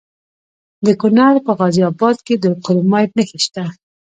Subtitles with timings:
[0.85, 3.63] د کونړ په غازي اباد کې د کرومایټ نښې شته.